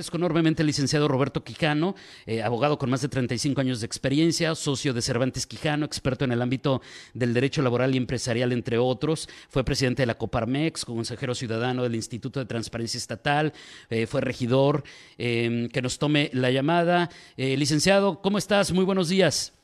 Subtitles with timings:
[0.00, 1.94] agradezco enormemente al licenciado Roberto Quijano,
[2.24, 6.32] eh, abogado con más de 35 años de experiencia, socio de Cervantes Quijano, experto en
[6.32, 6.80] el ámbito
[7.12, 9.28] del derecho laboral y empresarial, entre otros.
[9.50, 13.52] Fue presidente de la Coparmex, consejero ciudadano del Instituto de Transparencia Estatal,
[13.90, 14.84] eh, fue regidor.
[15.18, 17.10] Eh, que nos tome la llamada.
[17.36, 18.72] licenciado, ¿cómo estás?
[18.72, 19.59] Muy buenos días.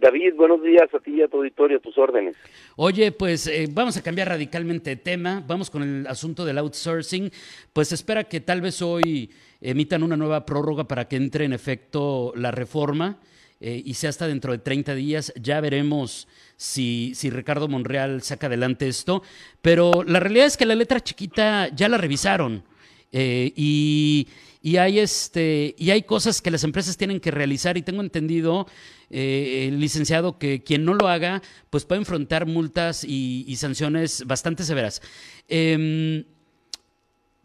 [0.00, 2.34] David, buenos días a ti y a tu auditorio, a tus órdenes.
[2.76, 7.30] Oye, pues eh, vamos a cambiar radicalmente de tema, vamos con el asunto del outsourcing.
[7.72, 12.32] Pues espera que tal vez hoy emitan una nueva prórroga para que entre en efecto
[12.34, 13.20] la reforma
[13.60, 15.34] eh, y sea hasta dentro de 30 días.
[15.38, 19.22] Ya veremos si, si Ricardo Monreal saca adelante esto.
[19.60, 22.64] Pero la realidad es que la letra chiquita ya la revisaron
[23.12, 24.28] eh, y
[24.62, 28.66] y hay este y hay cosas que las empresas tienen que realizar y tengo entendido
[29.10, 35.02] eh, licenciado que quien no lo haga pues puede enfrentar multas y, sanciones bastante severas
[35.48, 36.24] em,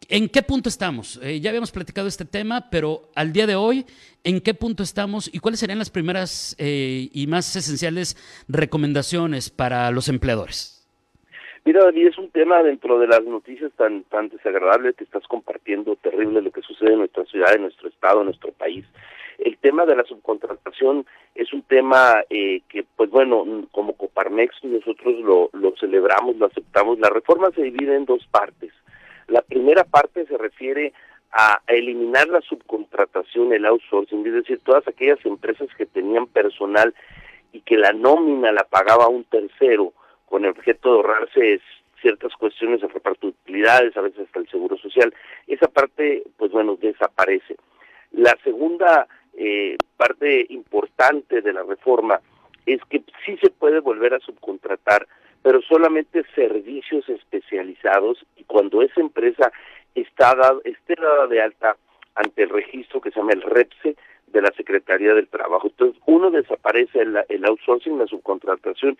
[0.08, 1.20] ¿En qué punto estamos?
[1.24, 3.86] Eh, ya habíamos platicado este tema, pero al día de hoy,
[4.24, 8.16] ¿en qué punto estamos y cuáles serían las primeras eh, y más esenciales
[8.48, 10.75] recomendaciones para los empleadores?
[11.66, 15.96] Mira, David, es un tema dentro de las noticias tan tan desagradables que estás compartiendo,
[15.96, 18.86] terrible lo que sucede en nuestra ciudad, en nuestro estado, en nuestro país.
[19.40, 25.16] El tema de la subcontratación es un tema eh, que, pues bueno, como Coparmex nosotros
[25.22, 27.00] lo, lo celebramos, lo aceptamos.
[27.00, 28.72] La reforma se divide en dos partes.
[29.28, 30.94] La primera parte se refiere
[31.32, 36.94] a eliminar la subcontratación, el outsourcing, es decir, todas aquellas empresas que tenían personal
[37.52, 39.94] y que la nómina la pagaba un tercero,
[40.36, 41.62] con el objeto de ahorrarse
[42.02, 45.14] ciertas cuestiones de reparto de utilidades, a veces hasta el seguro social.
[45.48, 47.56] Esa parte, pues bueno, desaparece.
[48.12, 52.20] La segunda eh, parte importante de la reforma
[52.66, 55.08] es que sí se puede volver a subcontratar,
[55.42, 59.54] pero solamente servicios especializados y cuando esa empresa
[59.94, 61.78] está esté dada de alta
[62.16, 63.96] ante el registro que se llama el REPSE
[64.28, 65.68] de la Secretaría del Trabajo.
[65.68, 68.98] Entonces, uno desaparece el, el outsourcing, la subcontratación,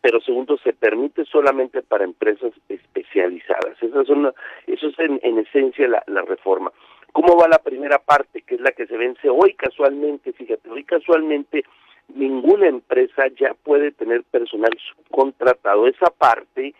[0.00, 3.80] pero segundo, se permite solamente para empresas especializadas.
[3.80, 4.32] Esa es una,
[4.66, 6.72] eso es en, esencia la, reforma.
[7.12, 10.32] ¿Cómo va la primera parte, que es la que se vence hoy casualmente?
[10.32, 11.64] Fíjate, hoy casualmente
[12.14, 15.86] ninguna empresa ya puede tener personal subcontratado.
[15.86, 16.74] Esa parte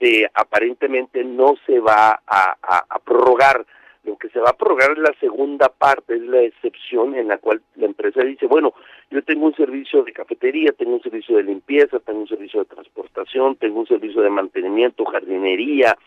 [0.00, 3.66] eh, aparentemente no se va a prorrogar
[4.06, 7.38] lo que se va a prorrogar es la segunda parte, es la excepción en la
[7.38, 8.72] cual la empresa dice, bueno,
[9.10, 12.66] yo tengo un servicio de cafetería, tengo un servicio de limpieza, tengo un servicio de
[12.66, 15.98] transportación, tengo un servicio de mantenimiento, jardinería,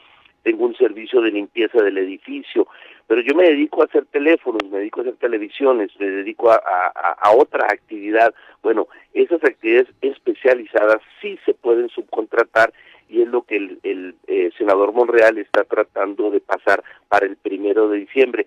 [0.44, 2.68] tengo un servicio de limpieza del edificio,
[3.08, 6.56] pero yo me dedico a hacer teléfonos, me dedico a hacer televisiones, me dedico a,
[6.56, 8.34] a, a otra actividad.
[8.64, 12.72] Bueno, esas actividades especializadas sí se pueden subcontratar
[13.09, 17.90] y es lo que el, eh, senador Monreal está tratando de pasar para el primero
[17.90, 18.46] de diciembre,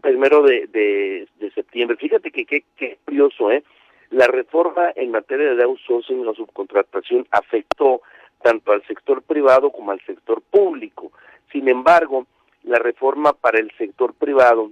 [0.00, 1.96] primero de, de, septiembre.
[1.96, 3.62] Fíjate que qué curioso, ¿eh?
[4.10, 8.02] La reforma en materia de outsourcing o subcontratación afectó
[8.42, 11.10] tanto al sector privado como al sector público.
[11.50, 12.26] Sin embargo,
[12.62, 14.70] la reforma para el sector privado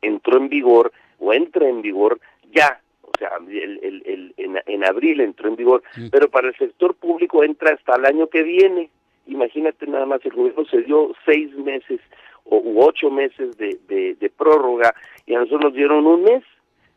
[0.00, 2.20] entró en vigor o entra en vigor
[2.52, 6.94] ya o sea, el, el, en, en, abril entró en vigor, pero para el sector
[6.94, 8.90] público entra hasta el año que viene.
[9.26, 12.00] Imagínate nada más, el gobierno se dio seis meses
[12.44, 14.94] o u ocho meses de, de, prórroga
[15.26, 16.42] y a nosotros nos dieron un mes.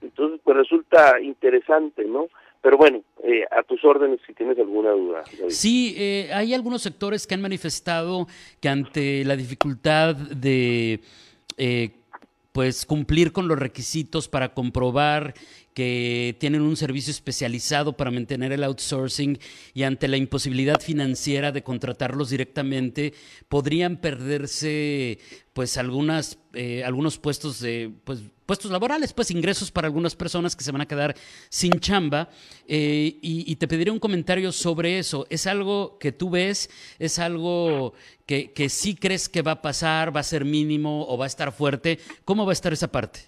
[0.01, 2.27] Entonces, pues resulta interesante, ¿no?
[2.61, 5.23] Pero bueno, eh, a tus órdenes si tienes alguna duda.
[5.49, 8.27] Sí, eh, hay algunos sectores que han manifestado
[8.59, 10.99] que ante la dificultad de
[11.57, 11.91] eh,
[12.51, 15.33] pues cumplir con los requisitos para comprobar
[15.75, 19.37] que tienen un servicio especializado para mantener el outsourcing
[19.73, 23.13] y ante la imposibilidad financiera de contratarlos directamente,
[23.49, 25.19] podrían perderse
[25.51, 30.63] pues algunas, eh, algunos puestos de pues, puestos laborales, pues ingresos para algunas personas que
[30.63, 31.13] se van a quedar
[31.49, 32.29] sin chamba.
[32.67, 35.27] Eh, y, te pediría un comentario sobre eso.
[35.29, 36.69] ¿Es algo que tú ves?
[36.99, 37.93] ¿Es algo
[38.25, 40.15] que, que sí crees que va a pasar?
[40.15, 41.99] ¿Va a ser mínimo o va a estar fuerte?
[42.23, 43.21] ¿Cómo va a estar esa parte?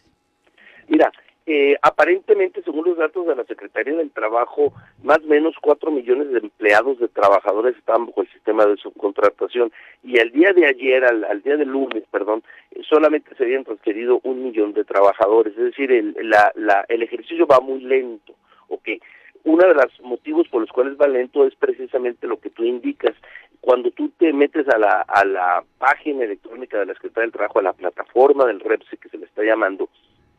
[0.87, 1.11] Mira,
[1.49, 6.29] eh, aparentemente, según los datos de la Secretaría del Trabajo, más o menos cuatro millones
[6.29, 9.71] de empleados de trabajadores están bajo el sistema de subcontratación
[10.03, 14.19] y al día de ayer, al, día de lunes, perdón, eh, solamente se habían transferido
[14.23, 15.53] un millón de trabajadores.
[15.57, 18.33] Es decir, el, la, la, el ejercicio va muy lento.
[18.67, 18.89] ¿ok?
[19.45, 23.15] Uno de los motivos por los cuales va lento es precisamente lo que tú indicas.
[23.61, 27.59] Cuando tú te metes a la, a la página electrónica de la Secretaría del Trabajo,
[27.59, 29.87] a la plataforma del REPSE que se le está llamando,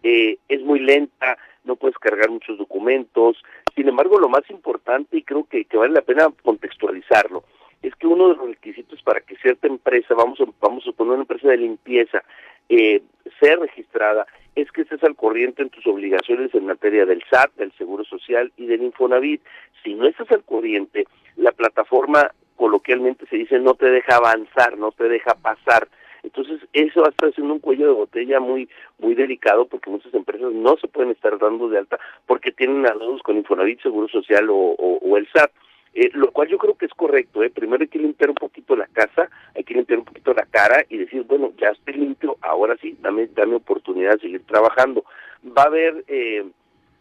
[0.03, 3.37] eh, es muy lenta, no puedes cargar muchos documentos.
[3.75, 7.45] Sin embargo, lo más importante, y creo que, que vale la pena contextualizarlo,
[7.83, 11.12] es que uno de los requisitos para que cierta empresa, vamos a, vamos a poner
[11.15, 12.23] una empresa de limpieza,
[12.69, 13.03] eh,
[13.41, 17.73] sea registrada, es que estés al corriente en tus obligaciones en materia del SAT, del
[17.73, 19.41] Seguro Social y del Infonavit.
[19.85, 21.06] Si no estás al corriente,
[21.37, 25.89] la plataforma coloquialmente se dice no te deja avanzar, no te deja pasar.
[26.23, 28.69] Entonces, eso va a estar siendo un cuello de botella muy
[28.99, 33.23] muy delicado porque muchas empresas no se pueden estar dando de alta porque tienen adeudos
[33.23, 35.50] con Infonavit, Seguro Social o, o el SAT.
[35.94, 37.43] Eh, lo cual yo creo que es correcto.
[37.43, 37.50] ¿eh?
[37.50, 40.85] Primero hay que limpiar un poquito la casa, hay que limpiar un poquito la cara
[40.88, 45.05] y decir, bueno, ya estoy limpio, ahora sí, dame, dame oportunidad de seguir trabajando.
[45.44, 46.44] Va a haber eh,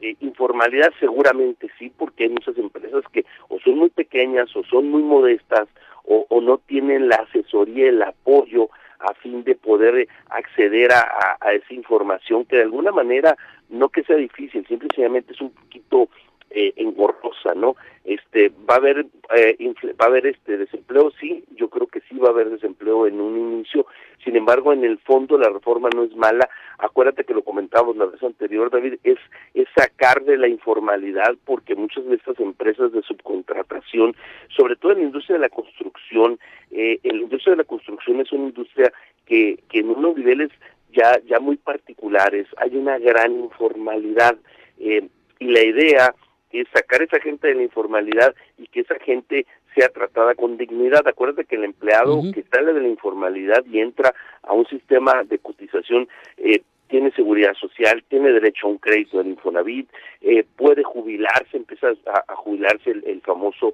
[0.02, 4.90] eh, informalidad, seguramente sí, porque hay muchas empresas que o son muy pequeñas o son
[4.90, 5.68] muy modestas
[6.06, 11.74] o, o no tienen la asesoría, el apoyo a fin de poder acceder a, esa
[11.74, 13.38] información que de alguna manera,
[13.70, 16.10] no que sea difícil, simplemente es un poquito
[16.50, 17.76] eh, engorrosa, ¿no?
[18.06, 19.06] Este, va a haber,
[19.36, 19.58] eh,
[20.00, 23.20] va a haber este desempleo, sí, yo creo que sí va a haber desempleo en
[23.20, 23.86] un inicio.
[24.24, 26.50] Sin embargo, en el fondo la reforma no es mala.
[26.80, 29.18] Acuérdate que lo comentábamos la vez anterior, David, es
[29.54, 34.16] es sacar de la informalidad porque muchas de estas empresas de subcontratación,
[34.56, 36.40] sobre todo en la industria de la construcción,
[36.78, 38.94] eh, la industria de la construcción es una industria
[39.26, 40.52] que que en unos niveles
[40.94, 44.38] ya ya muy particulares hay una gran informalidad
[44.80, 45.08] eh,
[45.40, 46.16] y la idea
[46.52, 49.46] es sacar a esa gente de la informalidad y que esa gente
[49.76, 51.08] sea tratada con dignidad.
[51.08, 54.14] Acuérdate que el empleado que sale de la informalidad y entra
[54.44, 56.08] a un sistema de cotización
[56.38, 59.90] eh, tiene seguridad social, tiene derecho a un crédito del Infonavit,
[60.22, 63.74] eh, puede jubilarse, empieza a, a jubilarse el, el, famoso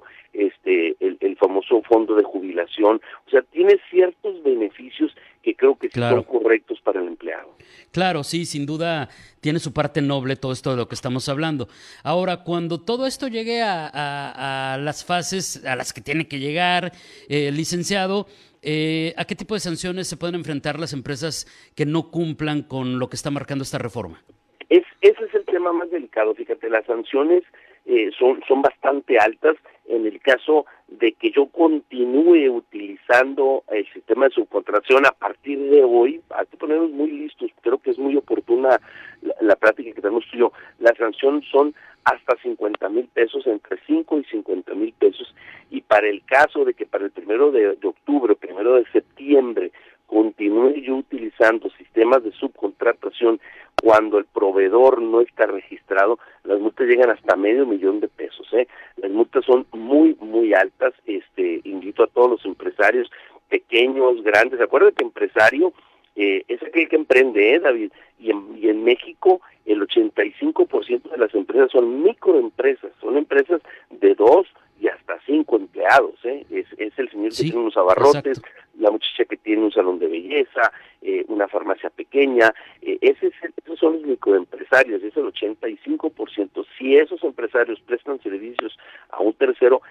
[1.94, 6.16] fondo de jubilación, o sea, tiene ciertos beneficios que creo que claro.
[6.16, 7.54] son correctos para el empleado.
[7.92, 9.08] Claro, sí, sin duda
[9.40, 11.68] tiene su parte noble todo esto de lo que estamos hablando.
[12.02, 16.40] Ahora, cuando todo esto llegue a, a, a las fases a las que tiene que
[16.40, 16.90] llegar,
[17.28, 18.26] eh, licenciado,
[18.62, 22.98] eh, ¿a qué tipo de sanciones se pueden enfrentar las empresas que no cumplan con
[22.98, 24.20] lo que está marcando esta reforma?
[24.68, 27.44] Es, ese es el tema más delicado, fíjate, las sanciones
[27.86, 29.56] eh, son, son bastante altas
[29.86, 35.82] en el caso de que yo continúe utilizando el sistema de subcontracción a partir de
[35.84, 38.80] hoy, hay que ponernos muy listos, creo que es muy oportuna
[39.22, 43.46] la, la práctica que tenemos tú y yo, la sanción son hasta 50 mil pesos,
[43.46, 45.34] entre 5 y 50 mil pesos,
[45.70, 49.72] y para el caso de que para el primero de, de octubre, primero de septiembre,
[50.06, 53.40] continúe yo utilizando sistemas de subcontratación
[53.82, 58.46] cuando el proveedor no está registrado, las multas llegan hasta medio millón de pesos.
[58.52, 58.68] ¿eh?
[58.96, 60.94] Las multas son muy, muy altas.
[61.06, 63.10] Este, invito a todos los empresarios,
[63.48, 64.60] pequeños, grandes.
[64.60, 65.72] Acuérdate que empresario
[66.16, 67.92] eh, es aquel que emprende, ¿eh, David?
[68.18, 74.14] Y en, y en México el 85% de las empresas son microempresas, son empresas de
[74.14, 74.46] dos
[74.80, 76.14] y hasta cinco empleados.
[76.24, 76.44] ¿eh?
[76.50, 78.63] Es, es el señor sí, que tiene unos abarrotes, exacto.
[78.78, 80.72] La muchacha que tiene un salón de belleza,
[81.02, 82.54] eh, una farmacia pequeña.
[82.82, 83.34] Eh, ese es
[83.64, 86.64] esos son los microempresarios, es el 85%.
[86.78, 88.78] Si esos empresarios prestan servicios
[89.10, 89.82] a un tercero,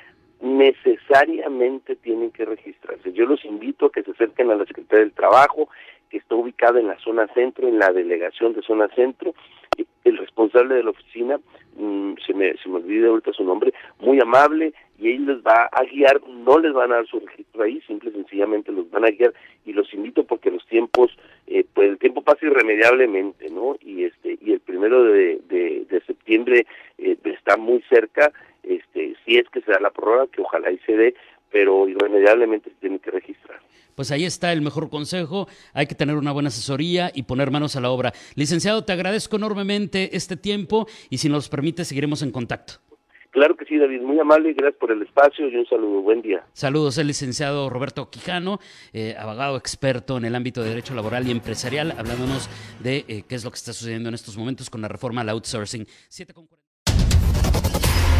[0.42, 3.14] necesariamente tienen que registrarse.
[3.14, 5.70] Yo los invito a que se acerquen a la Secretaría del Trabajo,
[6.14, 9.34] que está ubicada en la zona centro, en la delegación de zona centro.
[10.04, 11.40] El responsable de la oficina,
[11.76, 15.68] mmm, se, me, se me olvida ahorita su nombre, muy amable, y él les va
[15.72, 19.06] a guiar, no les van a dar su registro ahí, simple y sencillamente los van
[19.06, 19.34] a guiar,
[19.66, 23.76] y los invito porque los tiempos, eh, pues el tiempo pasa irremediablemente, ¿no?
[23.82, 26.68] Y este y el primero de, de, septiembre
[27.00, 30.78] eh, está muy cerca, este si es que se da la prórroga, que ojalá y
[30.86, 31.16] se dé,
[31.54, 33.62] pero irremediablemente se tiene que registrar.
[33.96, 37.76] Pues ahí está el mejor consejo, hay que tener una buena asesoría y poner manos
[37.76, 38.12] a la obra.
[38.36, 42.74] Licenciado, te agradezco enormemente este tiempo y si nos permite seguiremos en contacto.
[43.30, 46.44] Claro que sí, David, muy amable, gracias por el espacio y un saludo, buen día.
[46.54, 48.60] Saludos, el licenciado Roberto Quijano,
[48.94, 52.48] eh, abogado experto en el ámbito de derecho laboral y empresarial, hablándonos
[52.84, 55.30] de eh, qué es lo que está sucediendo en estos momentos con la reforma al
[55.30, 55.86] outsourcing.
[56.10, 56.63] 7 con 40.